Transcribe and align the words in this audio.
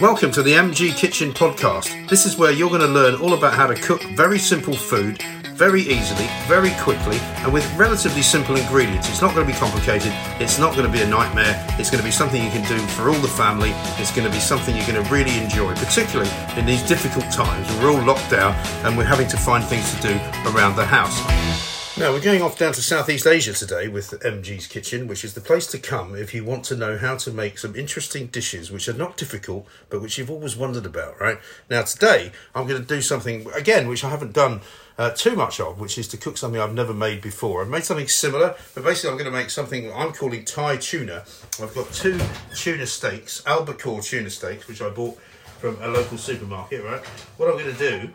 Welcome 0.00 0.30
to 0.32 0.42
the 0.42 0.52
MG 0.52 0.96
Kitchen 0.96 1.30
Podcast. 1.30 2.08
This 2.08 2.24
is 2.24 2.38
where 2.38 2.50
you're 2.50 2.70
going 2.70 2.80
to 2.80 2.86
learn 2.86 3.20
all 3.20 3.34
about 3.34 3.52
how 3.52 3.66
to 3.66 3.74
cook 3.74 4.02
very 4.16 4.38
simple 4.38 4.72
food 4.72 5.22
very 5.52 5.82
easily, 5.82 6.26
very 6.48 6.70
quickly, 6.80 7.18
and 7.44 7.52
with 7.52 7.70
relatively 7.76 8.22
simple 8.22 8.56
ingredients. 8.56 9.10
It's 9.10 9.20
not 9.20 9.34
going 9.34 9.46
to 9.46 9.52
be 9.52 9.58
complicated, 9.58 10.10
it's 10.40 10.58
not 10.58 10.74
going 10.74 10.86
to 10.86 10.90
be 10.90 11.02
a 11.02 11.06
nightmare, 11.06 11.54
it's 11.78 11.90
going 11.90 12.00
to 12.00 12.04
be 12.04 12.10
something 12.10 12.42
you 12.42 12.48
can 12.48 12.66
do 12.66 12.78
for 12.94 13.10
all 13.10 13.20
the 13.20 13.28
family, 13.28 13.72
it's 14.00 14.10
going 14.10 14.26
to 14.26 14.32
be 14.32 14.40
something 14.40 14.74
you're 14.74 14.86
going 14.86 15.04
to 15.04 15.10
really 15.12 15.36
enjoy, 15.36 15.74
particularly 15.74 16.30
in 16.56 16.64
these 16.64 16.82
difficult 16.88 17.30
times. 17.30 17.68
We're 17.76 17.90
all 17.90 18.02
locked 18.02 18.30
down 18.30 18.54
and 18.86 18.96
we're 18.96 19.04
having 19.04 19.28
to 19.28 19.36
find 19.36 19.62
things 19.62 19.94
to 19.96 20.00
do 20.00 20.14
around 20.46 20.76
the 20.76 20.86
house. 20.86 21.79
Now, 22.00 22.12
we're 22.12 22.22
going 22.22 22.40
off 22.40 22.56
down 22.56 22.72
to 22.72 22.80
Southeast 22.80 23.26
Asia 23.26 23.52
today 23.52 23.86
with 23.86 24.18
MG's 24.22 24.66
Kitchen, 24.66 25.06
which 25.06 25.22
is 25.22 25.34
the 25.34 25.40
place 25.42 25.66
to 25.66 25.78
come 25.78 26.16
if 26.16 26.32
you 26.32 26.46
want 26.46 26.64
to 26.64 26.74
know 26.74 26.96
how 26.96 27.14
to 27.16 27.30
make 27.30 27.58
some 27.58 27.76
interesting 27.76 28.28
dishes 28.28 28.72
which 28.72 28.88
are 28.88 28.94
not 28.94 29.18
difficult 29.18 29.66
but 29.90 30.00
which 30.00 30.16
you've 30.16 30.30
always 30.30 30.56
wondered 30.56 30.86
about, 30.86 31.20
right? 31.20 31.36
Now, 31.68 31.82
today 31.82 32.32
I'm 32.54 32.66
going 32.66 32.80
to 32.80 32.88
do 32.88 33.02
something, 33.02 33.46
again, 33.54 33.86
which 33.86 34.02
I 34.02 34.08
haven't 34.08 34.32
done 34.32 34.62
uh, 34.96 35.10
too 35.10 35.36
much 35.36 35.60
of, 35.60 35.78
which 35.78 35.98
is 35.98 36.08
to 36.08 36.16
cook 36.16 36.38
something 36.38 36.58
I've 36.58 36.72
never 36.72 36.94
made 36.94 37.20
before. 37.20 37.60
I've 37.60 37.68
made 37.68 37.84
something 37.84 38.08
similar, 38.08 38.54
but 38.74 38.82
basically 38.82 39.10
I'm 39.10 39.18
going 39.18 39.30
to 39.30 39.38
make 39.38 39.50
something 39.50 39.92
I'm 39.92 40.14
calling 40.14 40.46
Thai 40.46 40.78
tuna. 40.78 41.24
I've 41.62 41.74
got 41.74 41.92
two 41.92 42.18
tuna 42.54 42.86
steaks, 42.86 43.44
albacore 43.44 44.00
tuna 44.00 44.30
steaks, 44.30 44.68
which 44.68 44.80
I 44.80 44.88
bought 44.88 45.18
from 45.58 45.76
a 45.82 45.88
local 45.88 46.16
supermarket, 46.16 46.82
right? 46.82 47.04
What 47.36 47.50
I'm 47.50 47.58
going 47.58 47.76
to 47.76 47.78
do 47.78 48.10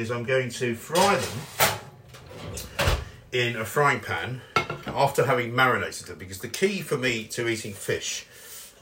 is 0.00 0.12
I'm 0.12 0.22
going 0.22 0.50
to 0.50 0.76
fry 0.76 1.16
them 1.16 1.77
in 3.32 3.56
a 3.56 3.64
frying 3.64 4.00
pan 4.00 4.40
after 4.86 5.26
having 5.26 5.54
marinated 5.54 6.06
them 6.06 6.18
because 6.18 6.38
the 6.38 6.48
key 6.48 6.80
for 6.80 6.96
me 6.96 7.24
to 7.24 7.46
eating 7.48 7.72
fish 7.72 8.26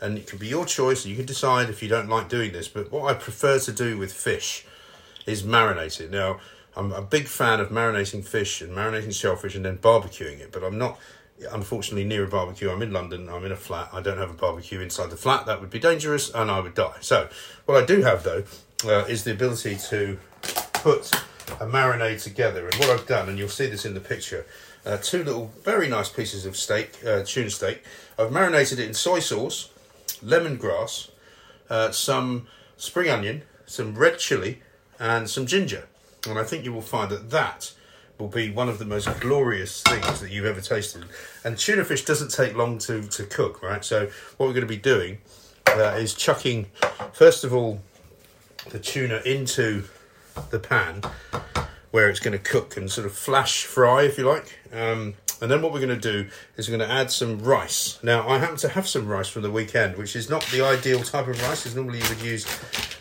and 0.00 0.18
it 0.18 0.26
can 0.26 0.38
be 0.38 0.46
your 0.46 0.64
choice 0.64 1.04
and 1.04 1.10
you 1.10 1.16
can 1.16 1.26
decide 1.26 1.68
if 1.68 1.82
you 1.82 1.88
don't 1.88 2.08
like 2.08 2.28
doing 2.28 2.52
this 2.52 2.68
but 2.68 2.90
what 2.92 3.10
i 3.10 3.14
prefer 3.14 3.58
to 3.58 3.72
do 3.72 3.98
with 3.98 4.12
fish 4.12 4.64
is 5.26 5.42
marinate 5.42 6.00
it 6.00 6.10
now 6.10 6.38
i'm 6.76 6.92
a 6.92 7.02
big 7.02 7.26
fan 7.26 7.60
of 7.60 7.70
marinating 7.70 8.24
fish 8.24 8.60
and 8.60 8.72
marinating 8.72 9.12
shellfish 9.12 9.54
and 9.56 9.64
then 9.64 9.78
barbecuing 9.78 10.38
it 10.38 10.52
but 10.52 10.62
i'm 10.62 10.78
not 10.78 10.98
unfortunately 11.52 12.04
near 12.04 12.24
a 12.24 12.28
barbecue. 12.28 12.70
I'm 12.70 12.82
in 12.82 12.92
london. 12.92 13.28
I'm 13.28 13.44
in 13.44 13.52
a 13.52 13.56
flat. 13.56 13.90
I 13.92 14.00
don't 14.00 14.18
have 14.18 14.30
a 14.30 14.34
barbecue 14.34 14.80
inside 14.80 15.10
the 15.10 15.16
flat. 15.16 15.46
That 15.46 15.60
would 15.60 15.70
be 15.70 15.78
dangerous 15.78 16.30
and 16.30 16.50
i 16.50 16.60
would 16.60 16.74
die. 16.74 16.96
So 17.00 17.28
what 17.66 17.82
i 17.82 17.86
do 17.86 18.02
have 18.02 18.22
though 18.22 18.44
uh, 18.84 19.04
is 19.06 19.24
the 19.24 19.32
ability 19.32 19.76
to 19.90 20.18
put 20.72 21.12
a 21.48 21.66
marinade 21.66 22.22
together. 22.22 22.66
And 22.66 22.74
what 22.76 22.90
I've 22.90 23.06
done, 23.06 23.28
and 23.28 23.38
you'll 23.38 23.48
see 23.48 23.66
this 23.66 23.84
in 23.84 23.94
the 23.94 24.00
picture, 24.00 24.46
uh, 24.84 24.98
two 24.98 25.24
little 25.24 25.52
very 25.62 25.88
nice 25.88 26.08
pieces 26.08 26.46
of 26.46 26.56
steak, 26.56 26.98
uh, 27.06 27.22
tuna 27.24 27.50
steak. 27.50 27.82
I've 28.18 28.32
marinated 28.32 28.78
it 28.78 28.86
in 28.86 28.94
soy 28.94 29.20
sauce, 29.20 29.70
lemongrass, 30.22 31.10
uh, 31.68 31.90
some 31.90 32.46
spring 32.76 33.10
onion, 33.10 33.42
some 33.66 33.94
red 33.94 34.18
chili, 34.18 34.62
and 34.98 35.28
some 35.28 35.46
ginger. 35.46 35.88
And 36.28 36.38
I 36.38 36.44
think 36.44 36.64
you 36.64 36.72
will 36.72 36.82
find 36.82 37.10
that 37.10 37.30
that 37.30 37.72
will 38.18 38.28
be 38.28 38.50
one 38.50 38.68
of 38.68 38.78
the 38.78 38.84
most 38.84 39.08
glorious 39.20 39.82
things 39.82 40.20
that 40.20 40.30
you've 40.30 40.46
ever 40.46 40.60
tasted. 40.60 41.04
And 41.44 41.58
tuna 41.58 41.84
fish 41.84 42.04
doesn't 42.04 42.30
take 42.30 42.56
long 42.56 42.78
to, 42.78 43.02
to 43.02 43.24
cook, 43.24 43.62
right? 43.62 43.84
So 43.84 44.06
what 44.36 44.46
we're 44.46 44.54
going 44.54 44.62
to 44.62 44.66
be 44.66 44.76
doing 44.76 45.18
uh, 45.66 45.96
is 45.98 46.14
chucking, 46.14 46.66
first 47.12 47.44
of 47.44 47.52
all, 47.52 47.80
the 48.70 48.78
tuna 48.78 49.20
into 49.24 49.84
the 50.50 50.58
pan 50.58 51.02
where 51.90 52.10
it's 52.10 52.20
going 52.20 52.32
to 52.32 52.38
cook 52.38 52.76
and 52.76 52.90
sort 52.90 53.06
of 53.06 53.12
flash 53.12 53.64
fry, 53.64 54.02
if 54.02 54.18
you 54.18 54.24
like. 54.24 54.58
Um, 54.72 55.14
and 55.40 55.50
then 55.50 55.60
what 55.62 55.72
we're 55.72 55.80
going 55.80 55.98
to 55.98 56.12
do 56.12 56.28
is 56.56 56.68
we're 56.68 56.76
going 56.76 56.88
to 56.88 56.94
add 56.94 57.10
some 57.10 57.38
rice. 57.38 57.98
Now, 58.02 58.28
I 58.28 58.38
happen 58.38 58.56
to 58.58 58.68
have 58.68 58.88
some 58.88 59.06
rice 59.06 59.28
from 59.28 59.42
the 59.42 59.50
weekend, 59.50 59.96
which 59.96 60.16
is 60.16 60.30
not 60.30 60.44
the 60.46 60.62
ideal 60.62 61.00
type 61.00 61.28
of 61.28 61.40
rice, 61.42 61.62
because 61.62 61.76
normally 61.76 61.98
you 61.98 62.08
would 62.08 62.22
use 62.22 62.46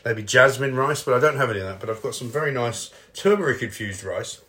maybe 0.04 0.22
jasmine 0.22 0.76
rice, 0.76 1.04
but 1.04 1.14
I 1.14 1.20
don't 1.20 1.38
have 1.38 1.50
any 1.50 1.60
of 1.60 1.66
that. 1.66 1.80
But 1.80 1.90
I've 1.90 2.02
got 2.02 2.16
some 2.16 2.30
very 2.30 2.52
nice 2.52 2.92
turmeric 3.14 3.62
infused 3.62 4.04
rice, 4.04 4.42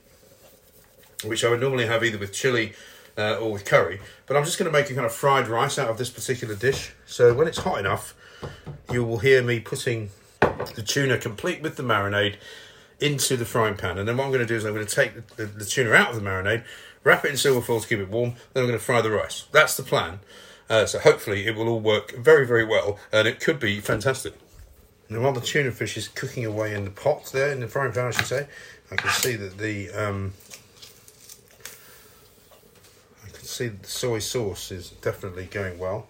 which 1.25 1.45
I 1.45 1.51
would 1.51 1.61
normally 1.61 1.87
have 1.87 2.05
either 2.05 2.19
with 2.19 2.33
chili 2.33 2.75
uh, 3.17 3.39
or 3.39 3.53
with 3.53 3.65
curry. 3.65 4.01
But 4.27 4.37
I'm 4.37 4.45
just 4.45 4.59
going 4.59 4.71
to 4.71 4.77
make 4.77 4.91
a 4.91 4.95
kind 4.95 5.07
of 5.07 5.13
fried 5.13 5.49
rice 5.49 5.79
out 5.79 5.89
of 5.89 5.99
this 5.99 6.11
particular 6.11 6.55
dish. 6.55 6.93
So 7.07 7.35
when 7.35 7.47
it's 7.47 7.59
hot 7.59 7.79
enough, 7.79 8.15
you 8.93 9.05
will 9.05 9.19
hear 9.19 9.43
me 9.43 9.61
putting 9.61 10.11
the 10.41 10.83
tuna 10.87 11.19
complete 11.19 11.63
with 11.63 11.77
the 11.77 11.83
marinade 11.83 12.37
into 13.01 13.37
the 13.37 13.45
frying 13.45 13.77
pan. 13.77 13.99
And 13.99 14.09
then 14.09 14.17
what 14.17 14.25
I'm 14.25 14.31
going 14.31 14.41
to 14.41 14.47
do 14.47 14.57
is 14.57 14.65
I'm 14.65 14.75
going 14.75 14.87
to 14.87 14.95
take 14.95 15.15
the, 15.15 15.45
the, 15.45 15.47
the 15.47 15.65
tuna 15.65 15.93
out 15.93 16.11
of 16.11 16.17
the 16.17 16.23
marinade, 16.23 16.65
wrap 17.05 17.25
it 17.25 17.31
in 17.31 17.37
silver 17.37 17.61
foil 17.61 17.81
to 17.81 17.89
keep 17.89 17.99
it 17.99 18.09
warm, 18.09 18.35
then 18.53 18.63
I'm 18.63 18.69
going 18.69 18.79
to 18.79 18.85
fry 18.85 19.01
the 19.01 19.11
rice. 19.11 19.47
That's 19.53 19.77
the 19.77 19.83
plan. 19.83 20.21
Uh, 20.69 20.87
so 20.87 20.99
hopefully 20.99 21.47
it 21.47 21.55
will 21.55 21.69
all 21.69 21.81
work 21.81 22.17
very, 22.17 22.47
very 22.47 22.65
well, 22.65 22.99
and 23.13 23.29
it 23.29 23.39
could 23.39 23.61
be 23.61 23.81
fantastic. 23.81 24.35
Now, 25.09 25.21
while 25.21 25.33
the 25.33 25.41
tuna 25.41 25.71
fish 25.71 25.97
is 25.97 26.09
cooking 26.09 26.45
away 26.45 26.75
in 26.75 26.85
the 26.85 26.91
pot 26.91 27.31
there, 27.33 27.53
in 27.53 27.61
the 27.61 27.69
frying 27.69 27.93
pan, 27.93 28.07
I 28.07 28.11
should 28.11 28.27
say, 28.27 28.49
I 28.91 28.97
can 28.97 29.11
see 29.11 29.37
that 29.37 29.59
the 29.59 29.91
um, 29.91 30.33
I 33.25 33.29
can 33.29 33.45
see 33.45 33.69
that 33.69 33.83
the 33.85 33.89
soy 33.89 34.19
sauce 34.19 34.73
is 34.73 34.91
definitely 34.91 35.45
going 35.45 35.79
well. 35.79 36.09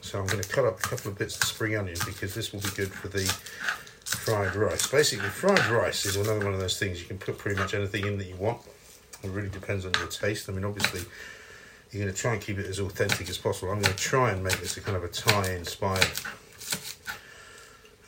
So 0.00 0.20
I'm 0.20 0.26
going 0.26 0.42
to 0.42 0.48
cut 0.48 0.64
up 0.64 0.78
a 0.78 0.82
couple 0.82 1.10
of 1.10 1.18
bits 1.18 1.36
of 1.36 1.42
spring 1.44 1.74
onion 1.74 1.96
because 2.06 2.32
this 2.36 2.52
will 2.52 2.60
be 2.60 2.70
good 2.76 2.92
for 2.92 3.08
the 3.08 3.36
fried 4.26 4.56
rice. 4.56 4.88
Basically, 4.88 5.28
fried 5.28 5.64
rice 5.68 6.04
is 6.04 6.16
another 6.16 6.44
one 6.44 6.52
of 6.52 6.58
those 6.58 6.80
things 6.80 7.00
you 7.00 7.06
can 7.06 7.16
put 7.16 7.38
pretty 7.38 7.60
much 7.60 7.74
anything 7.74 8.04
in 8.04 8.18
that 8.18 8.26
you 8.26 8.34
want. 8.34 8.60
It 9.22 9.30
really 9.30 9.48
depends 9.48 9.86
on 9.86 9.92
your 10.00 10.08
taste. 10.08 10.48
I 10.48 10.52
mean, 10.52 10.64
obviously, 10.64 11.02
you're 11.92 12.02
going 12.02 12.12
to 12.12 12.20
try 12.20 12.32
and 12.32 12.42
keep 12.42 12.58
it 12.58 12.66
as 12.66 12.80
authentic 12.80 13.30
as 13.30 13.38
possible. 13.38 13.70
I'm 13.70 13.80
going 13.80 13.94
to 13.94 14.02
try 14.02 14.32
and 14.32 14.42
make 14.42 14.58
this 14.58 14.76
a 14.78 14.80
kind 14.80 14.96
of 14.96 15.04
a 15.04 15.08
Thai-inspired 15.08 16.10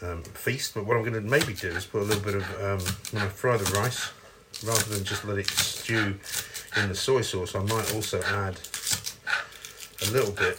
um, 0.02 0.24
feast. 0.24 0.74
But 0.74 0.86
what 0.86 0.96
I'm 0.96 1.04
going 1.04 1.14
to 1.14 1.20
maybe 1.20 1.54
do 1.54 1.68
is 1.68 1.86
put 1.86 2.02
a 2.02 2.04
little 2.04 2.24
bit 2.24 2.34
of 2.34 2.42
um, 2.64 2.94
when 3.12 3.22
I 3.22 3.28
fry 3.28 3.56
the 3.56 3.78
rice, 3.78 4.10
rather 4.66 4.92
than 4.92 5.04
just 5.04 5.24
let 5.24 5.38
it 5.38 5.48
stew 5.48 6.18
in 6.76 6.88
the 6.88 6.96
soy 6.96 7.20
sauce, 7.20 7.54
I 7.54 7.60
might 7.60 7.94
also 7.94 8.20
add 8.22 8.58
a 10.02 10.10
little 10.10 10.32
bit 10.32 10.58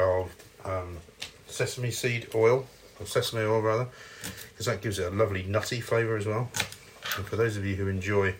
of 0.00 0.34
um, 0.64 0.96
sesame 1.46 1.92
seed 1.92 2.26
oil 2.34 2.66
or 3.00 3.06
sesame 3.06 3.42
oil 3.42 3.62
rather 3.62 3.88
because 4.50 4.66
that 4.66 4.82
gives 4.82 4.98
it 4.98 5.12
a 5.12 5.16
lovely 5.16 5.42
nutty 5.42 5.80
flavour 5.80 6.16
as 6.16 6.26
well. 6.26 6.50
And 7.16 7.26
for 7.26 7.36
those 7.36 7.56
of 7.56 7.64
you 7.64 7.74
who 7.76 7.88
enjoy 7.88 8.34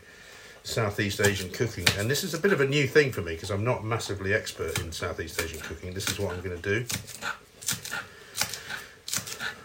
Southeast 0.62 1.20
Asian 1.20 1.50
cooking, 1.50 1.86
and 1.98 2.10
this 2.10 2.22
is 2.22 2.34
a 2.34 2.38
bit 2.38 2.52
of 2.52 2.60
a 2.60 2.66
new 2.66 2.86
thing 2.86 3.10
for 3.10 3.22
me 3.22 3.34
because 3.34 3.50
I'm 3.50 3.64
not 3.64 3.84
massively 3.84 4.34
expert 4.34 4.78
in 4.78 4.92
Southeast 4.92 5.40
Asian 5.40 5.60
cooking, 5.60 5.94
this 5.94 6.08
is 6.08 6.18
what 6.18 6.34
I'm 6.34 6.42
going 6.42 6.60
to 6.60 6.62
do. 6.62 6.86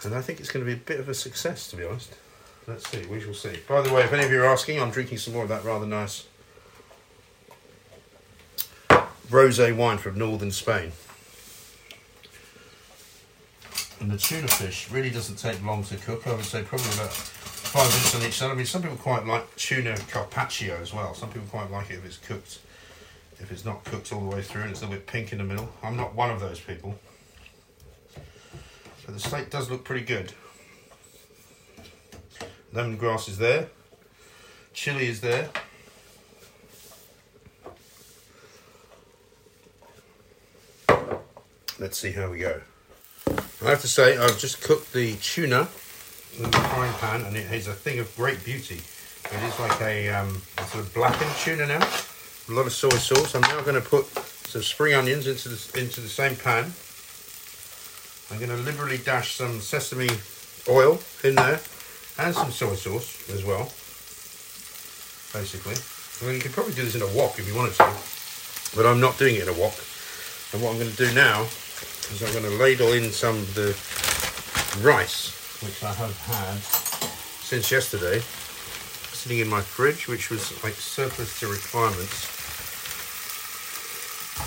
And 0.03 0.15
I 0.15 0.21
think 0.21 0.39
it's 0.39 0.51
going 0.51 0.65
to 0.65 0.71
be 0.71 0.77
a 0.77 0.83
bit 0.83 0.99
of 0.99 1.09
a 1.09 1.13
success, 1.13 1.67
to 1.71 1.75
be 1.75 1.83
honest. 1.83 2.13
Let's 2.67 2.89
see, 2.89 3.05
we 3.07 3.19
shall 3.19 3.33
see. 3.33 3.59
By 3.67 3.81
the 3.81 3.93
way, 3.93 4.03
if 4.03 4.13
any 4.13 4.23
of 4.23 4.31
you 4.31 4.41
are 4.41 4.45
asking, 4.45 4.81
I'm 4.81 4.91
drinking 4.91 5.17
some 5.17 5.33
more 5.33 5.43
of 5.43 5.49
that 5.49 5.63
rather 5.63 5.85
nice 5.85 6.25
rosé 9.29 9.75
wine 9.75 9.97
from 9.97 10.17
northern 10.17 10.51
Spain. 10.51 10.91
And 14.05 14.13
the 14.13 14.19
tuna 14.19 14.47
fish 14.47 14.91
really 14.91 15.09
doesn't 15.09 15.37
take 15.37 15.65
long 15.65 15.83
to 15.85 15.95
cook. 15.95 16.27
I 16.27 16.35
would 16.35 16.45
say 16.45 16.61
probably 16.61 16.93
about 16.93 17.11
five 17.11 17.89
minutes 17.89 18.13
on 18.13 18.21
each 18.21 18.33
side. 18.33 18.51
I 18.51 18.53
mean, 18.53 18.67
some 18.67 18.83
people 18.83 18.97
quite 18.97 19.25
like 19.25 19.55
tuna 19.55 19.97
carpaccio 20.11 20.79
as 20.79 20.93
well. 20.93 21.15
Some 21.15 21.31
people 21.31 21.47
quite 21.47 21.71
like 21.71 21.89
it 21.89 21.95
if 21.95 22.05
it's 22.05 22.17
cooked, 22.17 22.59
if 23.39 23.51
it's 23.51 23.65
not 23.65 23.83
cooked 23.83 24.13
all 24.13 24.19
the 24.19 24.35
way 24.35 24.43
through 24.43 24.61
and 24.61 24.69
it's 24.69 24.81
a 24.81 24.83
little 24.83 24.97
bit 24.97 25.07
pink 25.07 25.31
in 25.31 25.39
the 25.39 25.43
middle. 25.43 25.69
I'm 25.81 25.97
not 25.97 26.13
one 26.13 26.29
of 26.29 26.39
those 26.39 26.59
people. 26.59 26.99
But 29.07 29.15
the 29.15 29.19
steak 29.19 29.49
does 29.49 29.71
look 29.71 29.83
pretty 29.83 30.05
good. 30.05 30.33
Lemongrass 32.75 33.27
is 33.27 33.39
there. 33.39 33.69
Chili 34.71 35.07
is 35.07 35.21
there. 35.21 35.49
Let's 41.79 41.97
see 41.97 42.11
how 42.11 42.29
we 42.29 42.37
go. 42.37 42.61
I 43.65 43.69
have 43.69 43.81
to 43.81 43.87
say, 43.87 44.15
I've 44.15 44.37
just 44.37 44.61
cooked 44.61 44.93
the 44.93 45.15
tuna 45.15 45.67
in 46.37 46.43
the 46.43 46.51
frying 46.51 46.93
pan, 46.99 47.25
and 47.25 47.35
it 47.35 47.51
is 47.51 47.67
a 47.67 47.73
thing 47.73 47.97
of 47.97 48.15
great 48.15 48.43
beauty. 48.45 48.75
It 48.75 49.43
is 49.43 49.59
like 49.59 49.81
a, 49.81 50.07
um, 50.09 50.39
a 50.59 50.63
sort 50.65 50.83
of 50.83 50.93
blackened 50.93 51.31
tuna 51.39 51.65
now. 51.65 51.83
A 52.47 52.51
lot 52.51 52.67
of 52.67 52.73
soy 52.73 52.89
sauce. 52.89 53.33
I'm 53.33 53.41
now 53.41 53.61
going 53.61 53.81
to 53.81 53.89
put 53.89 54.05
some 54.05 54.61
spring 54.61 54.93
onions 54.93 55.25
into 55.25 55.49
the, 55.49 55.81
into 55.81 55.99
the 55.99 56.09
same 56.09 56.35
pan. 56.35 56.73
I'm 58.29 58.37
going 58.37 58.55
to 58.55 58.63
liberally 58.63 58.99
dash 58.99 59.33
some 59.33 59.59
sesame 59.59 60.09
oil 60.69 60.99
in 61.23 61.33
there 61.33 61.59
and 62.19 62.35
some 62.35 62.51
soy 62.51 62.75
sauce 62.75 63.27
as 63.31 63.43
well. 63.43 63.65
Basically, 65.33 65.73
I 66.21 66.29
mean, 66.29 66.35
you 66.35 66.41
could 66.41 66.53
probably 66.53 66.75
do 66.75 66.83
this 66.83 66.93
in 66.93 67.01
a 67.01 67.17
wok 67.17 67.39
if 67.39 67.47
you 67.47 67.55
wanted 67.55 67.73
to, 67.73 68.77
but 68.77 68.85
I'm 68.85 69.01
not 69.01 69.17
doing 69.17 69.37
it 69.37 69.41
in 69.41 69.49
a 69.49 69.57
wok. 69.59 69.73
And 70.53 70.61
what 70.61 70.69
I'm 70.69 70.77
going 70.77 70.91
to 70.91 70.97
do 70.97 71.11
now 71.15 71.47
is 72.11 72.21
I'm 72.21 72.31
going 72.33 72.51
to 72.51 72.57
ladle 72.61 72.93
in 72.93 73.11
some 73.11 73.35
of 73.37 73.55
the 73.55 73.73
rice, 74.85 75.33
which 75.63 75.83
I 75.83 75.93
have 75.93 76.17
had 76.27 76.59
since 77.45 77.71
yesterday, 77.71 78.19
sitting 79.13 79.39
in 79.39 79.47
my 79.47 79.61
fridge, 79.61 80.07
which 80.07 80.29
was 80.29 80.51
like 80.63 80.73
surplus 80.73 81.39
to 81.39 81.47
requirements 81.47 82.29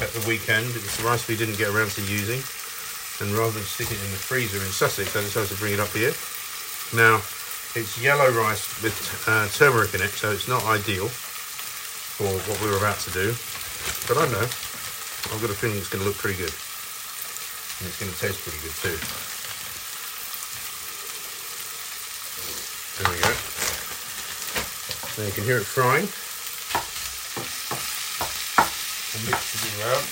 at 0.02 0.10
the 0.10 0.22
weekend. 0.28 0.66
It's 0.76 0.98
the 0.98 1.04
rice 1.04 1.26
we 1.26 1.36
didn't 1.36 1.58
get 1.58 1.68
around 1.68 1.90
to 1.92 2.02
using. 2.02 2.42
and 3.20 3.34
rather 3.34 3.50
than 3.50 3.66
stick 3.66 3.90
it 3.90 3.98
in 3.98 4.10
the 4.14 4.22
freezer 4.22 4.58
in 4.58 4.70
Sussex, 4.70 5.16
I 5.16 5.20
decided 5.22 5.50
to 5.50 5.58
bring 5.58 5.74
it 5.74 5.80
up 5.80 5.90
here. 5.90 6.14
Now, 6.94 7.18
it's 7.74 7.98
yellow 8.00 8.30
rice 8.30 8.82
with 8.82 8.94
uh, 9.26 9.48
turmeric 9.48 9.94
in 9.94 10.02
it, 10.02 10.10
so 10.10 10.30
it's 10.30 10.48
not 10.48 10.64
ideal 10.66 11.08
for 11.08 12.26
what 12.26 12.60
we 12.62 12.70
were 12.70 12.78
about 12.78 12.98
to 13.06 13.10
do. 13.10 13.34
But 14.06 14.18
I 14.18 14.26
know, 14.30 14.46
I've 15.34 15.40
got 15.42 15.50
a 15.50 15.58
feeling 15.58 15.78
it's 15.78 15.90
going 15.90 16.02
to 16.02 16.08
look 16.08 16.18
pretty 16.18 16.38
good. 16.38 16.54
And 17.78 17.86
it's 17.86 18.00
going 18.00 18.10
to 18.10 18.18
taste 18.18 18.42
pretty 18.42 18.58
good 18.58 18.74
too. 18.82 18.98
There 22.98 23.06
we 23.14 23.22
go. 23.22 23.30
Now 25.14 25.26
you 25.26 25.34
can 25.34 25.44
hear 25.44 25.58
it 25.58 25.66
frying. 25.66 26.10
Mix 29.26 29.54
it 29.54 29.78
around. 29.78 30.06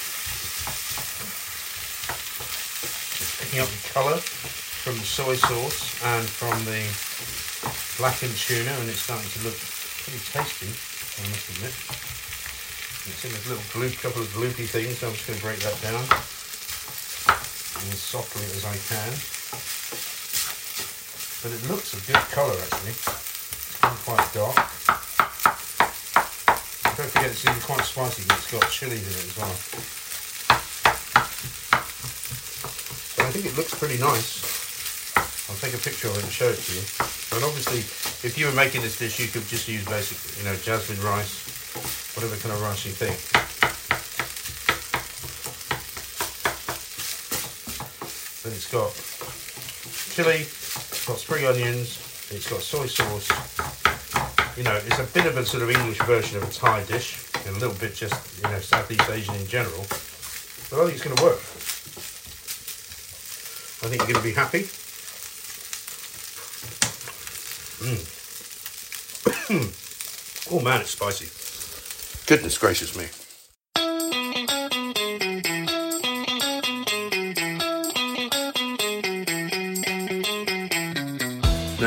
picking 3.42 3.60
up 3.60 3.68
the 3.68 3.88
colour 3.90 4.18
from 4.18 4.94
the 4.94 5.06
soy 5.06 5.34
sauce 5.34 6.02
and 6.04 6.26
from 6.28 6.54
the 6.66 6.86
blackened 7.98 8.36
tuna 8.36 8.70
and 8.78 8.88
it's 8.88 9.02
starting 9.02 9.28
to 9.30 9.42
look 9.42 9.58
pretty 10.06 10.22
tasty, 10.30 10.70
I 10.70 11.26
must 11.30 11.50
admit. 11.50 11.74
It's 13.10 13.24
in 13.26 13.30
a 13.30 13.42
little 13.50 13.66
gloop, 13.74 14.00
couple 14.02 14.22
of 14.22 14.28
gloopy 14.28 14.66
things, 14.66 14.98
so 14.98 15.08
I'm 15.08 15.14
just 15.14 15.26
going 15.26 15.38
to 15.38 15.44
break 15.44 15.58
that 15.60 15.80
down 15.82 16.35
as 17.92 18.00
softly 18.00 18.44
as 18.56 18.64
I 18.64 18.76
can. 18.90 19.12
But 21.42 21.52
it 21.54 21.62
looks 21.70 21.94
a 21.94 22.00
good 22.06 22.22
colour 22.34 22.56
actually. 22.58 22.96
It's 22.96 24.02
quite 24.04 24.26
dark. 24.34 24.56
Don't 26.96 27.10
forget 27.12 27.30
it's 27.30 27.44
even 27.44 27.60
quite 27.60 27.84
spicy 27.84 28.22
because 28.24 28.40
it's 28.40 28.52
got 28.52 28.70
chilies 28.70 29.04
in 29.04 29.14
it 29.14 29.26
as 29.30 29.36
well. 29.36 29.56
But 33.16 33.24
I 33.26 33.30
think 33.30 33.46
it 33.46 33.56
looks 33.56 33.74
pretty 33.74 33.98
nice. 33.98 34.40
I'll 35.48 35.60
take 35.62 35.74
a 35.74 35.82
picture 35.82 36.08
of 36.08 36.16
it 36.18 36.24
and 36.24 36.32
show 36.32 36.48
it 36.48 36.58
to 36.58 36.72
you. 36.72 36.82
And 37.36 37.44
obviously, 37.44 37.84
if 38.26 38.38
you 38.38 38.46
were 38.46 38.56
making 38.56 38.82
this 38.82 38.98
dish, 38.98 39.20
you 39.20 39.28
could 39.28 39.46
just 39.46 39.68
use 39.68 39.84
basic, 39.84 40.18
you 40.40 40.44
know, 40.48 40.56
jasmine 40.56 41.00
rice, 41.04 41.46
whatever 42.16 42.34
kind 42.36 42.54
of 42.54 42.62
rice 42.62 42.84
you 42.86 42.92
think. 42.92 43.14
Then 48.46 48.54
it's 48.54 48.70
got 48.70 48.94
chili, 50.14 50.43
it's 50.43 51.04
got 51.04 51.19
spring 51.19 51.46
onions, 51.46 51.98
it's 52.31 52.48
got 52.48 52.60
soy 52.60 52.87
sauce. 52.87 53.26
You 54.56 54.62
know, 54.62 54.76
it's 54.87 55.00
a 55.00 55.04
bit 55.12 55.26
of 55.26 55.37
a 55.37 55.44
sort 55.44 55.64
of 55.64 55.70
English 55.70 55.98
version 56.02 56.37
of 56.37 56.48
a 56.48 56.52
Thai 56.52 56.84
dish, 56.84 57.26
and 57.44 57.56
a 57.56 57.58
little 57.58 57.75
bit 57.75 57.96
just, 57.96 58.14
you 58.37 58.48
know, 58.48 58.60
Southeast 58.60 59.10
Asian 59.10 59.34
in 59.34 59.48
general. 59.48 59.84
But 60.70 60.78
I 60.78 60.84
think 60.84 60.94
it's 60.94 61.02
going 61.02 61.16
to 61.16 61.25
work. 61.25 61.40
I 63.82 63.90
think 63.90 64.02
you're 64.02 64.12
going 64.12 64.22
to 64.22 64.31
be 64.31 64.31
happy. 64.31 64.62
Mm. 67.82 67.99
oh 70.52 70.60
man, 70.60 70.82
it's 70.82 70.90
spicy. 70.90 71.26
Goodness 72.28 72.56
gracious 72.58 72.96
me. 72.96 73.25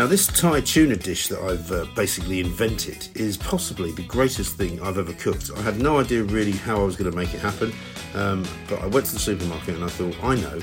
This 0.10 0.26
Thai 0.26 0.62
tuna 0.62 0.96
dish 0.96 1.28
that 1.28 1.40
I've 1.40 1.72
uh, 1.72 1.86
basically 1.96 2.40
invented 2.40 3.10
is 3.14 3.38
possibly 3.38 3.92
the 3.92 4.02
greatest 4.02 4.58
thing 4.58 4.82
I've 4.82 4.98
ever 4.98 5.14
cooked. 5.14 5.52
I 5.56 5.62
had 5.62 5.80
no 5.80 6.00
idea 6.00 6.24
really 6.24 6.52
how 6.52 6.82
I 6.82 6.84
was 6.84 6.96
going 6.96 7.12
to 7.12 7.16
make 7.16 7.32
it 7.36 7.40
happen, 7.40 7.72
um, 8.16 8.44
but 8.68 8.82
I 8.82 8.88
went 8.88 9.06
to 9.06 9.14
the 9.14 9.20
supermarket 9.20 9.76
and 9.76 9.84
I 9.84 9.88
thought, 9.88 10.16
I 10.24 10.36
know, 10.36 10.60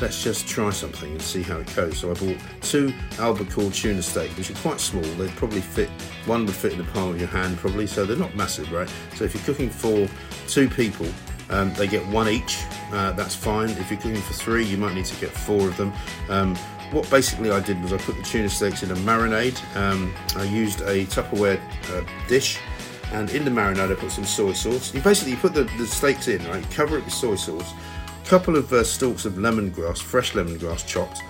let's 0.00 0.22
just 0.22 0.46
try 0.46 0.68
something 0.68 1.10
and 1.10 1.22
see 1.22 1.40
how 1.40 1.56
it 1.56 1.74
goes. 1.74 1.96
So 1.96 2.10
I 2.10 2.14
bought 2.14 2.36
two 2.60 2.92
albacore 3.18 3.70
tuna 3.70 4.02
steak, 4.02 4.32
which 4.32 4.50
are 4.50 4.54
quite 4.56 4.80
small. 4.80 5.02
They'd 5.02 5.30
probably 5.30 5.62
fit, 5.62 5.88
one 6.26 6.44
would 6.44 6.54
fit 6.54 6.72
in 6.72 6.78
the 6.78 6.92
palm 6.92 7.14
of 7.14 7.18
your 7.18 7.28
hand 7.28 7.56
probably, 7.56 7.86
so 7.86 8.04
they're 8.04 8.18
not 8.18 8.36
massive, 8.36 8.70
right? 8.70 8.92
So 9.14 9.24
if 9.24 9.34
you're 9.34 9.44
cooking 9.44 9.70
for 9.70 10.08
two 10.46 10.68
people, 10.68 11.06
um, 11.48 11.72
they 11.72 11.86
get 11.86 12.06
one 12.08 12.28
each, 12.28 12.58
uh, 12.92 13.12
that's 13.12 13.34
fine. 13.34 13.70
If 13.70 13.90
you're 13.90 13.98
cooking 13.98 14.20
for 14.20 14.34
three, 14.34 14.64
you 14.64 14.76
might 14.76 14.94
need 14.94 15.06
to 15.06 15.20
get 15.22 15.30
four 15.30 15.68
of 15.68 15.76
them. 15.78 15.90
Um, 16.28 16.54
what 16.92 17.08
basically 17.10 17.50
I 17.50 17.60
did 17.60 17.80
was 17.82 17.92
I 17.92 17.98
put 17.98 18.16
the 18.16 18.22
tuna 18.22 18.48
steaks 18.48 18.82
in 18.82 18.90
a 18.90 18.94
marinade. 18.96 19.58
Um, 19.76 20.14
I 20.36 20.44
used 20.44 20.80
a 20.82 21.04
Tupperware 21.06 21.60
uh, 21.90 22.04
dish, 22.28 22.58
and 23.12 23.30
in 23.30 23.44
the 23.44 23.50
marinade 23.50 23.92
I 23.92 23.94
put 23.94 24.10
some 24.10 24.24
soy 24.24 24.52
sauce. 24.52 24.94
You 24.94 25.00
basically 25.00 25.36
put 25.36 25.54
the, 25.54 25.64
the 25.78 25.86
steaks 25.86 26.28
in, 26.28 26.44
right? 26.48 26.68
Cover 26.70 26.98
it 26.98 27.04
with 27.04 27.14
soy 27.14 27.36
sauce. 27.36 27.72
A 28.24 28.28
couple 28.28 28.56
of 28.56 28.72
uh, 28.72 28.84
stalks 28.84 29.24
of 29.24 29.34
lemongrass, 29.34 29.98
fresh 29.98 30.32
lemongrass 30.32 30.86
chopped. 30.86 31.22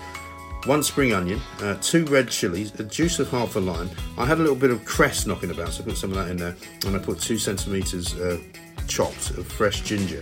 One 0.65 0.83
spring 0.83 1.13
onion, 1.13 1.41
uh, 1.61 1.75
two 1.81 2.05
red 2.05 2.29
chilies, 2.29 2.79
a 2.79 2.83
juice 2.83 3.17
of 3.19 3.29
half 3.29 3.55
a 3.55 3.59
lime. 3.59 3.89
I 4.17 4.25
had 4.25 4.37
a 4.37 4.41
little 4.41 4.55
bit 4.55 4.69
of 4.69 4.85
cress 4.85 5.25
knocking 5.25 5.49
about, 5.49 5.73
so 5.73 5.83
I 5.83 5.87
put 5.87 5.97
some 5.97 6.11
of 6.11 6.17
that 6.17 6.29
in 6.29 6.37
there, 6.37 6.55
and 6.85 6.95
I 6.95 6.99
put 6.99 7.19
two 7.19 7.39
centimeters 7.39 8.13
uh, 8.19 8.39
chopped 8.87 9.31
of 9.31 9.47
fresh 9.47 9.81
ginger 9.81 10.21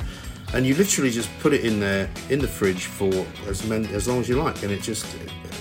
and 0.54 0.66
you 0.66 0.76
literally 0.76 1.12
just 1.12 1.30
put 1.40 1.54
it 1.54 1.64
in 1.64 1.80
there 1.80 2.10
in 2.30 2.40
the 2.40 2.48
fridge 2.48 2.86
for 2.86 3.26
as 3.48 3.66
many, 3.68 3.88
as 3.94 4.08
long 4.08 4.20
as 4.20 4.28
you 4.28 4.42
like, 4.42 4.64
and 4.64 4.72
it 4.72 4.82
just 4.82 5.06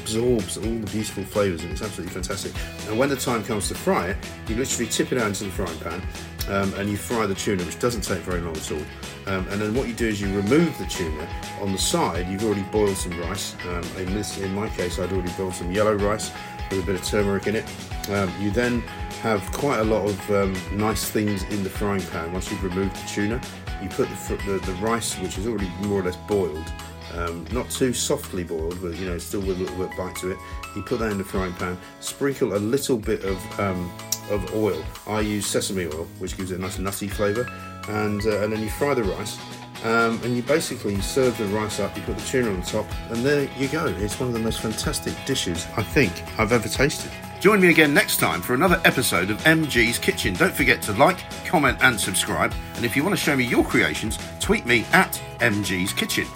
absorbs 0.01 0.57
all 0.57 0.63
the 0.63 0.91
beautiful 0.91 1.23
flavours, 1.25 1.63
and 1.63 1.71
it's 1.73 1.83
absolutely 1.83 2.13
fantastic. 2.13 2.53
And 2.89 2.99
when 2.99 3.09
the 3.09 3.17
time 3.17 3.45
comes 3.45 3.69
to 3.69 3.75
fry 3.75 4.09
it, 4.09 4.17
you 4.49 4.57
literally 4.57 4.91
tip 4.91 5.13
it 5.13 5.19
out 5.19 5.27
into 5.27 5.45
the 5.45 5.51
frying 5.51 5.79
pan, 5.81 6.03
um, 6.49 6.73
and 6.75 6.89
you 6.89 6.97
fry 6.97 7.27
the 7.27 7.35
tuna, 7.35 7.63
which 7.65 7.79
doesn't 7.79 8.01
take 8.01 8.21
very 8.21 8.41
long 8.41 8.57
at 8.57 8.73
all. 8.73 8.83
Um, 9.27 9.47
and 9.49 9.61
then 9.61 9.75
what 9.75 9.89
you 9.89 9.95
do 9.95 10.09
is 10.09 10.21
you 10.21 10.29
remove 10.35 10.77
the 10.79 10.87
tuna. 10.87 11.29
On 11.61 11.73
the 11.73 11.79
side, 11.79 12.27
you've 12.29 12.45
already 12.45 12.63
boiled 12.73 12.97
some 12.97 13.19
rice. 13.21 13.55
Um, 13.67 13.85
in 13.99 14.15
this, 14.15 14.39
in 14.39 14.55
my 14.55 14.69
case, 14.71 14.99
I'd 14.99 15.13
already 15.13 15.33
boiled 15.37 15.55
some 15.55 15.71
yellow 15.71 15.95
rice 15.95 16.31
with 16.71 16.83
a 16.83 16.87
bit 16.87 16.95
of 16.95 17.05
turmeric 17.05 17.47
in 17.47 17.57
it. 17.57 17.65
Um, 18.09 18.33
you 18.41 18.51
then 18.51 18.81
have 19.21 19.43
quite 19.53 19.81
a 19.81 19.85
lot 19.85 20.09
of 20.09 20.31
um, 20.31 20.57
nice 20.73 21.11
things 21.11 21.43
in 21.45 21.63
the 21.63 21.69
frying 21.69 22.01
pan 22.01 22.33
once 22.33 22.51
you've 22.51 22.65
removed 22.65 22.97
the 22.97 23.09
tuna 23.09 23.41
you 23.83 23.89
put 23.89 24.09
the, 24.09 24.37
the, 24.47 24.59
the 24.67 24.73
rice, 24.75 25.19
which 25.19 25.39
is 25.39 25.47
already 25.47 25.71
more 25.83 26.01
or 26.01 26.05
less 26.05 26.17
boiled, 26.17 26.73
um, 27.15 27.47
not 27.53 27.71
too 27.71 27.93
softly 27.93 28.45
boiled, 28.45 28.81
but 28.83 28.95
you 28.97 29.07
know, 29.07 29.19
still 29.19 29.41
with 29.41 29.57
a 29.57 29.61
little 29.61 29.77
bit 29.77 29.91
of 29.91 29.97
bite 29.97 30.17
to 30.17 30.33
it. 30.33 30.39
You 30.77 30.83
put 30.83 30.99
that 31.01 31.11
in 31.11 31.19
the 31.19 31.25
frying 31.25 31.53
pan, 31.55 31.79
sprinkle 32.01 32.55
a 32.55 32.59
little 32.59 32.97
bit 32.99 33.25
of 33.25 33.61
um, 33.61 33.91
of 34.31 34.55
oil. 34.55 34.83
I 35.07 35.21
use 35.21 35.47
sesame 35.47 35.87
oil, 35.87 36.07
which 36.19 36.37
gives 36.37 36.51
it 36.51 36.59
a 36.59 36.63
nice 36.63 36.79
nutty 36.79 37.09
flavour, 37.09 37.49
and 37.89 38.25
uh, 38.27 38.43
and 38.43 38.53
then 38.53 38.61
you 38.61 38.71
fry 38.71 38.95
the 38.95 39.05
rice. 39.05 39.39
Um, 39.85 40.21
and 40.25 40.35
you 40.35 40.43
basically 40.43 41.01
serve 41.01 41.39
the 41.39 41.45
rice 41.47 41.79
up, 41.79 41.97
you 41.97 42.03
put 42.03 42.19
the 42.19 42.25
tuna 42.27 42.51
on 42.51 42.63
top, 42.63 42.85
and 43.11 43.25
there 43.25 43.49
you 43.57 43.69
go. 43.69 43.87
It's 43.87 44.19
one 44.19 44.29
of 44.29 44.35
the 44.35 44.41
most 44.41 44.61
fantastic 44.61 45.15
dishes 45.25 45.69
I 45.77 45.85
think 45.85 46.13
I've 46.37 46.51
ever 46.51 46.69
tasted. 46.69 47.13
Join 47.41 47.61
me 47.61 47.71
again 47.71 47.95
next 47.95 48.17
time 48.17 48.43
for 48.43 48.55
another 48.55 48.81
episode 48.85 49.31
of 49.31 49.39
MG's 49.45 49.97
Kitchen. 49.97 50.35
Don't 50.35 50.53
forget 50.53 50.83
to 50.83 50.93
like, 50.95 51.19
comment, 51.45 51.79
and 51.83 51.99
subscribe. 51.99 52.53
And 52.75 52.85
if 52.85 52.97
you 52.97 53.05
want 53.05 53.17
to 53.17 53.23
show 53.23 53.37
me 53.37 53.45
your 53.45 53.65
creations, 53.65 54.19
tweet 54.41 54.67
me 54.67 54.85
at 54.93 55.13
MG's 55.39 55.93
Kitchen. 55.93 56.27